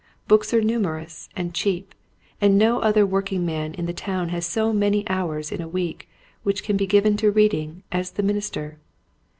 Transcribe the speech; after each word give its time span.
Books 0.27 0.51
are 0.51 0.61
numerous 0.63 1.29
and 1.35 1.53
cheap 1.53 1.93
and 2.41 2.57
no 2.57 2.79
other 2.79 3.05
working 3.05 3.45
man 3.45 3.75
in 3.75 3.85
the 3.85 3.93
town 3.93 4.29
has 4.29 4.47
so 4.47 4.73
many 4.73 5.07
hours 5.07 5.51
in 5.51 5.61
a 5.61 5.67
week 5.69 6.09
which 6.41 6.63
can 6.63 6.75
be 6.75 6.87
given 6.87 7.15
to 7.17 7.29
reading 7.29 7.83
as 7.91 8.09
the 8.09 8.23
min 8.23 8.37
ister. 8.37 8.79